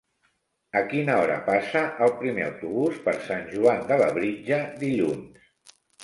A 0.79 0.81
quina 0.91 1.17
hora 1.23 1.33
passa 1.49 1.83
el 2.05 2.13
primer 2.21 2.43
autobús 2.45 2.97
per 3.03 3.13
Sant 3.27 3.45
Joan 3.51 3.83
de 3.91 3.99
Labritja 4.03 4.59
dilluns? 4.85 5.77